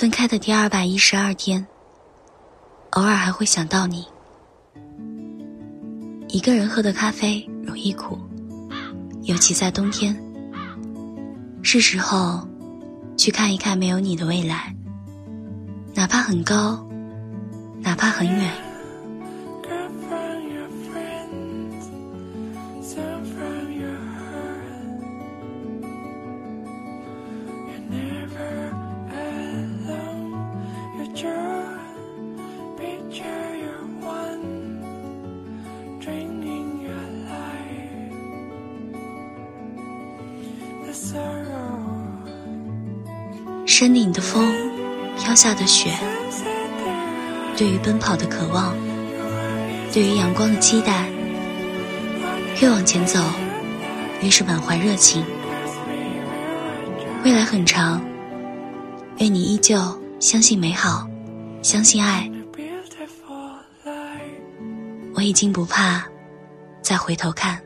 [0.00, 1.66] 分开的第二百一十二天，
[2.92, 4.02] 偶尔还会想到你。
[6.28, 8.18] 一个人喝的咖啡容易苦，
[9.24, 10.18] 尤其在冬天。
[11.62, 12.48] 是时候
[13.14, 14.74] 去看一看没有你的未来，
[15.94, 16.82] 哪怕很高，
[17.82, 18.50] 哪怕很远。
[43.66, 44.52] 山顶的风，
[45.16, 45.96] 飘下的雪，
[47.56, 48.74] 对于奔跑的渴望，
[49.92, 51.08] 对于阳光的期待，
[52.60, 53.20] 越往前走，
[54.20, 55.24] 越是满怀热情。
[57.24, 58.02] 未来很长，
[59.18, 59.78] 愿你依旧
[60.18, 61.06] 相信美好，
[61.62, 62.30] 相信爱。
[65.14, 66.04] 我已经不怕
[66.82, 67.60] 再回头看。